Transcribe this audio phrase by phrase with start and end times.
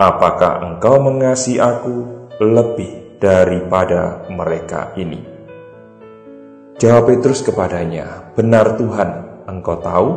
[0.00, 2.08] apakah engkau mengasihi Aku
[2.40, 5.20] lebih daripada mereka ini?"
[6.80, 10.08] Jawab Petrus kepadanya, "Benar Tuhan, engkau tahu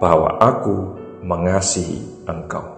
[0.00, 2.77] bahwa Aku mengasihi engkau."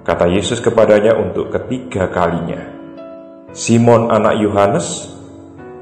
[0.00, 2.60] Kata Yesus kepadanya untuk ketiga kalinya,
[3.52, 5.12] Simon anak Yohanes,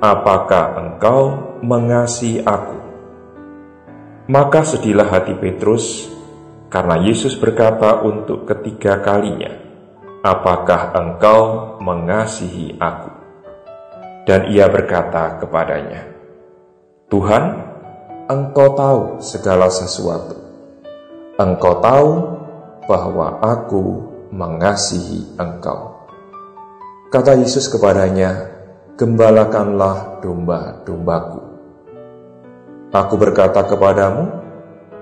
[0.02, 1.20] apakah engkau
[1.62, 2.78] mengasihi aku?
[4.26, 6.10] Maka sedihlah hati Petrus,
[6.66, 9.54] karena Yesus berkata untuk ketiga kalinya,
[10.26, 13.10] apakah engkau mengasihi aku?
[14.26, 16.04] Dan ia berkata kepadanya,
[17.08, 17.44] Tuhan,
[18.28, 20.36] engkau tahu segala sesuatu.
[21.40, 22.37] Engkau tahu
[22.88, 26.08] bahwa aku mengasihi engkau.
[27.12, 28.56] Kata Yesus kepadanya,
[28.98, 31.40] Gembalakanlah domba-dombaku.
[32.90, 34.26] Aku berkata kepadamu,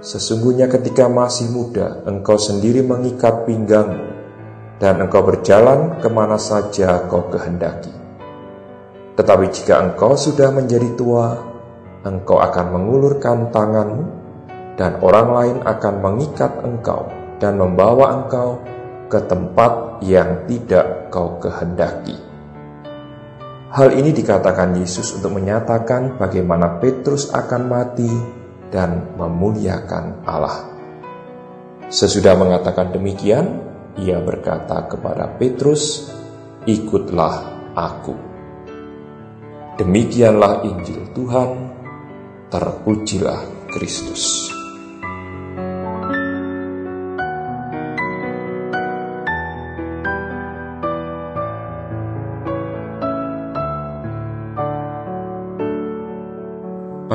[0.04, 4.04] sesungguhnya ketika masih muda, engkau sendiri mengikat pinggangmu,
[4.76, 7.88] dan engkau berjalan ke mana saja kau kehendaki.
[9.16, 11.40] Tetapi jika engkau sudah menjadi tua,
[12.04, 14.04] engkau akan mengulurkan tanganmu,
[14.76, 18.60] dan orang lain akan mengikat engkau dan membawa engkau
[19.06, 22.16] ke tempat yang tidak kau kehendaki.
[23.70, 28.08] Hal ini dikatakan Yesus untuk menyatakan bagaimana Petrus akan mati
[28.72, 30.64] dan memuliakan Allah.
[31.86, 33.62] Sesudah mengatakan demikian,
[34.00, 36.08] ia berkata kepada Petrus,
[36.66, 37.36] "Ikutlah
[37.76, 38.16] aku."
[39.76, 41.50] Demikianlah Injil Tuhan,
[42.48, 44.55] terpujilah Kristus.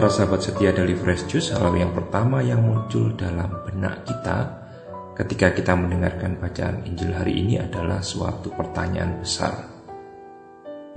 [0.01, 4.65] Para sahabat setia dari Fresh Juice, hal yang pertama yang muncul dalam benak kita
[5.13, 9.62] ketika kita mendengarkan bacaan Injil hari ini adalah suatu pertanyaan besar.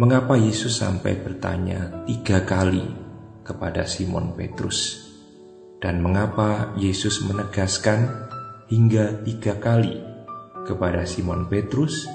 [0.01, 2.81] Mengapa Yesus sampai bertanya tiga kali
[3.45, 5.05] kepada Simon Petrus?
[5.85, 8.09] Dan mengapa Yesus menegaskan
[8.73, 10.01] hingga tiga kali
[10.65, 12.09] kepada Simon Petrus,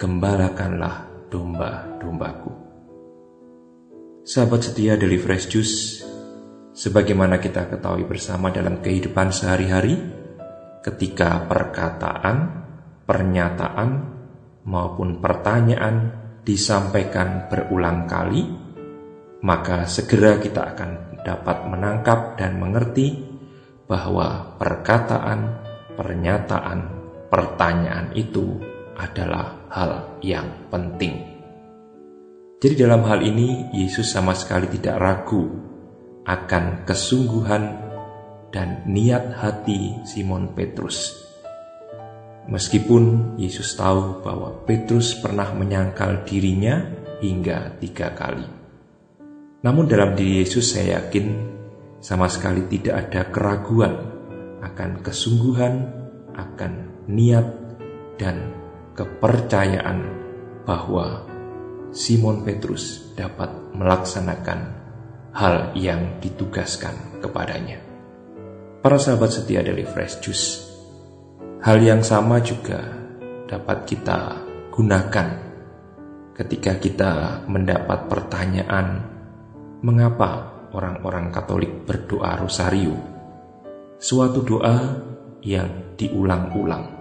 [0.00, 2.56] Gembalakanlah domba-dombaku.
[4.24, 6.08] Sahabat setia dari Fresh Juice,
[6.72, 9.92] Sebagaimana kita ketahui bersama dalam kehidupan sehari-hari,
[10.80, 12.64] ketika perkataan,
[13.04, 13.90] pernyataan,
[14.64, 18.48] maupun pertanyaan disampaikan berulang kali,
[19.44, 20.90] maka segera kita akan
[21.20, 23.20] dapat menangkap dan mengerti
[23.84, 25.60] bahwa perkataan,
[25.92, 26.78] pernyataan
[27.28, 28.56] pertanyaan itu
[28.96, 31.20] adalah hal yang penting.
[32.64, 35.71] Jadi dalam hal ini Yesus sama sekali tidak ragu
[36.22, 37.64] akan kesungguhan
[38.52, 41.18] dan niat hati Simon Petrus.
[42.46, 46.82] Meskipun Yesus tahu bahwa Petrus pernah menyangkal dirinya
[47.22, 48.46] hingga tiga kali.
[49.62, 51.26] Namun dalam diri Yesus saya yakin
[52.02, 53.94] sama sekali tidak ada keraguan
[54.62, 55.74] akan kesungguhan,
[56.34, 56.72] akan
[57.10, 57.46] niat,
[58.18, 58.50] dan
[58.94, 60.02] kepercayaan
[60.62, 61.26] bahwa
[61.90, 64.81] Simon Petrus dapat melaksanakan
[65.32, 67.80] hal yang ditugaskan kepadanya.
[68.84, 70.48] Para sahabat setia dari Fresh Juice,
[71.64, 72.82] hal yang sama juga
[73.48, 74.42] dapat kita
[74.72, 75.28] gunakan
[76.36, 77.12] ketika kita
[77.48, 79.04] mendapat pertanyaan
[79.84, 82.96] mengapa orang-orang Katolik berdoa rosario,
[84.00, 84.76] suatu doa
[85.44, 87.00] yang diulang-ulang.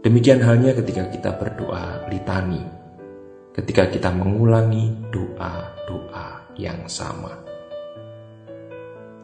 [0.00, 2.79] Demikian halnya ketika kita berdoa litani,
[3.50, 7.34] ketika kita mengulangi doa-doa yang sama.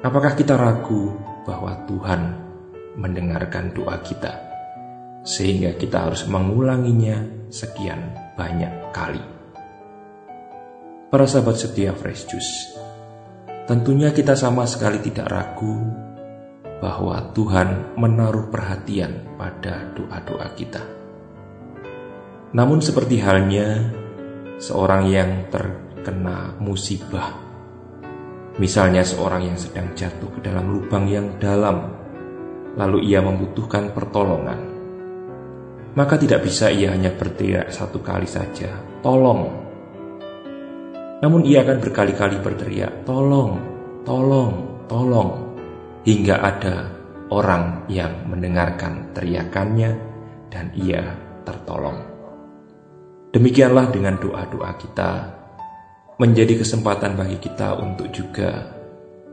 [0.03, 1.15] Apakah kita ragu
[1.47, 2.23] bahwa Tuhan
[2.99, 4.35] mendengarkan doa kita,
[5.23, 9.23] sehingga kita harus mengulanginya sekian banyak kali?
[11.07, 12.55] Para sahabat setia Fresh Juice,
[13.71, 15.87] tentunya kita sama sekali tidak ragu
[16.83, 20.83] bahwa Tuhan menaruh perhatian pada doa-doa kita.
[22.53, 23.91] Namun, seperti halnya
[24.57, 27.37] seorang yang terkena musibah,
[28.57, 31.93] misalnya seorang yang sedang jatuh ke dalam lubang yang dalam,
[32.77, 34.61] lalu ia membutuhkan pertolongan,
[35.93, 39.65] maka tidak bisa ia hanya berteriak satu kali saja, "Tolong!"
[41.17, 43.57] Namun, ia akan berkali-kali berteriak, "Tolong,
[44.05, 45.31] tolong, tolong!"
[46.05, 46.77] hingga ada
[47.33, 49.91] orang yang mendengarkan teriakannya
[50.53, 51.03] dan ia
[51.43, 52.16] tertolong.
[53.37, 55.11] Demikianlah dengan doa-doa kita
[56.17, 58.73] menjadi kesempatan bagi kita untuk juga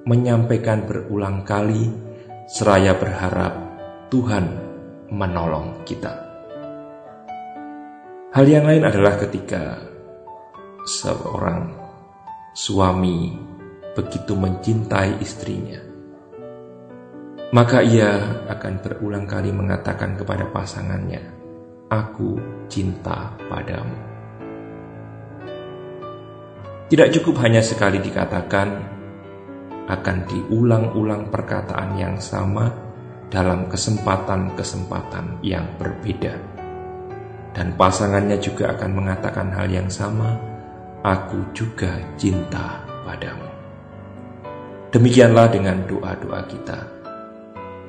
[0.03, 1.87] menyampaikan berulang kali
[2.51, 3.55] seraya berharap
[4.11, 4.59] Tuhan
[5.07, 6.19] menolong kita.
[8.35, 9.79] Hal yang lain adalah ketika
[10.83, 11.71] seorang
[12.51, 13.31] suami
[13.95, 15.79] begitu mencintai istrinya
[17.53, 21.21] maka ia akan berulang kali mengatakan kepada pasangannya,
[21.93, 23.93] "Aku cinta padamu."
[26.89, 28.69] Tidak cukup hanya sekali dikatakan,
[29.89, 32.71] akan diulang-ulang perkataan yang sama
[33.29, 36.37] dalam kesempatan-kesempatan yang berbeda,
[37.53, 40.37] dan pasangannya juga akan mengatakan hal yang sama.
[41.03, 43.49] Aku juga cinta padamu.
[44.93, 46.79] Demikianlah dengan doa-doa kita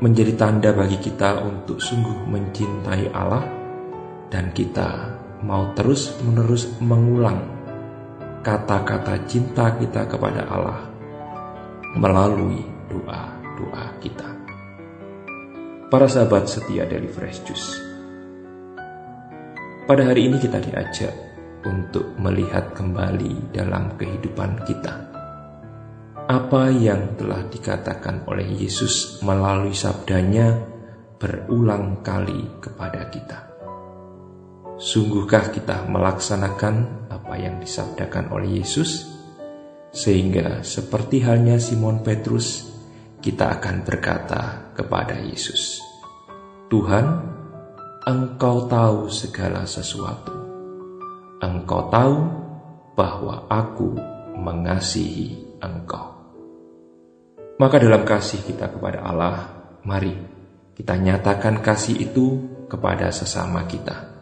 [0.03, 3.64] menjadi tanda bagi kita untuk sungguh mencintai Allah
[4.35, 5.15] dan kita
[5.47, 7.39] mau terus-menerus mengulang
[8.43, 10.91] kata-kata cinta kita kepada Allah
[11.95, 12.59] melalui
[12.91, 14.27] doa-doa kita.
[15.87, 17.79] Para sahabat setia dari Fresh Juice,
[19.87, 21.15] pada hari ini kita diajak
[21.63, 25.15] untuk melihat kembali dalam kehidupan kita
[26.25, 30.57] apa yang telah dikatakan oleh Yesus melalui sabdanya
[31.21, 33.54] berulang kali kepada kita.
[34.75, 39.07] Sungguhkah kita melaksanakan apa yang disabdakan oleh Yesus?
[39.95, 42.67] Sehingga seperti halnya Simon Petrus,
[43.23, 45.79] kita akan berkata kepada Yesus,
[46.67, 47.07] Tuhan,
[48.05, 50.35] Engkau tahu segala sesuatu.
[51.39, 52.17] Engkau tahu
[52.99, 53.95] bahwa aku
[54.35, 56.13] mengasihi Engkau.
[57.63, 59.35] Maka dalam kasih kita kepada Allah,
[59.87, 60.19] mari
[60.75, 64.14] kita nyatakan kasih itu kepada sesama kita.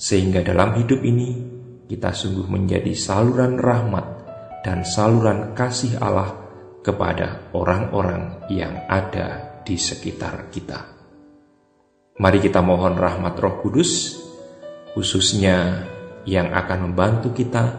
[0.00, 1.36] Sehingga dalam hidup ini
[1.84, 4.06] kita sungguh menjadi saluran rahmat
[4.64, 6.40] dan saluran kasih Allah
[6.80, 10.96] kepada orang-orang yang ada di sekitar kita.
[12.16, 14.16] Mari kita mohon rahmat Roh Kudus,
[14.96, 15.84] khususnya
[16.24, 17.76] yang akan membantu kita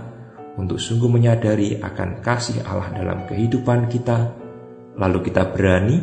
[0.62, 4.30] untuk sungguh menyadari akan kasih Allah dalam kehidupan kita
[4.98, 5.98] lalu kita berani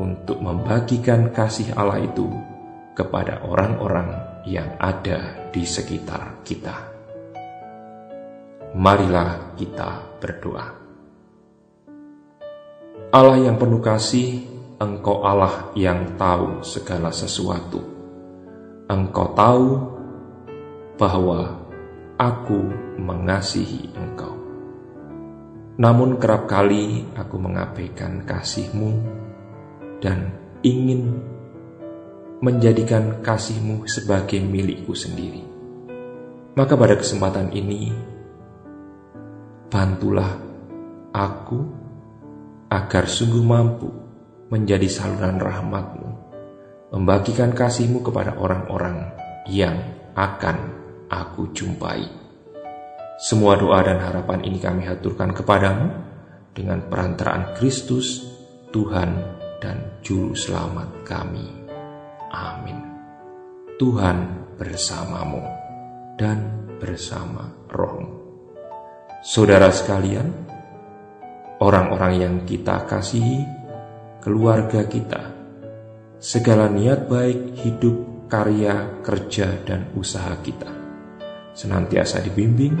[0.00, 2.32] untuk membagikan kasih Allah itu
[2.96, 6.76] kepada orang-orang yang ada di sekitar kita.
[8.76, 10.66] Marilah kita berdoa.
[13.14, 14.42] Allah yang penuh kasih,
[14.82, 17.78] Engkau Allah yang tahu segala sesuatu.
[18.90, 19.68] Engkau tahu
[20.98, 21.62] bahwa
[22.18, 22.58] aku
[22.98, 24.34] mengasihi Engkau.
[25.78, 28.92] Namun kerap kali aku mengabaikan kasihmu
[29.98, 31.33] dan ingin
[32.44, 35.40] menjadikan kasihmu sebagai milikku sendiri.
[36.54, 37.88] Maka pada kesempatan ini,
[39.72, 40.28] bantulah
[41.16, 41.64] aku
[42.68, 43.88] agar sungguh mampu
[44.52, 46.08] menjadi saluran rahmatmu,
[46.92, 49.08] membagikan kasihmu kepada orang-orang
[49.48, 49.80] yang
[50.12, 50.56] akan
[51.08, 52.04] aku jumpai.
[53.24, 55.88] Semua doa dan harapan ini kami haturkan kepadamu
[56.52, 58.20] dengan perantaraan Kristus,
[58.68, 59.10] Tuhan
[59.64, 61.63] dan Juru Selamat kami.
[62.34, 62.82] Amin.
[63.78, 65.42] Tuhan bersamamu
[66.18, 68.10] dan bersama rohmu.
[69.22, 70.26] Saudara sekalian,
[71.62, 73.40] orang-orang yang kita kasihi,
[74.18, 75.32] keluarga kita,
[76.18, 80.68] segala niat baik hidup, karya, kerja, dan usaha kita,
[81.54, 82.74] senantiasa dibimbing,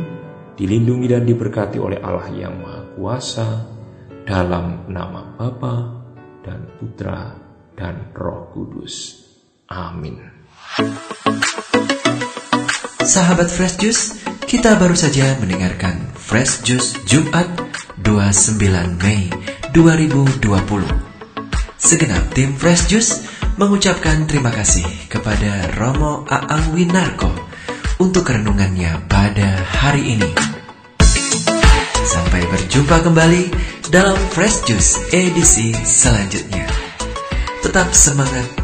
[0.58, 3.48] dilindungi dan diberkati oleh Allah yang Maha Kuasa
[4.28, 5.74] dalam nama Bapa
[6.44, 7.34] dan Putra
[7.72, 9.23] dan Roh Kudus.
[9.68, 10.20] Amin.
[13.04, 14.04] Sahabat Fresh Juice,
[14.44, 17.48] kita baru saja mendengarkan Fresh Juice Jumat
[18.00, 18.60] 29
[19.00, 19.28] Mei
[19.72, 20.44] 2020.
[21.80, 23.28] Segenap tim Fresh Juice
[23.60, 27.28] mengucapkan terima kasih kepada Romo Aang Winarko
[28.00, 30.30] untuk renungannya pada hari ini.
[32.04, 33.52] Sampai berjumpa kembali
[33.92, 36.66] dalam Fresh Juice edisi selanjutnya.
[37.62, 38.63] Tetap semangat,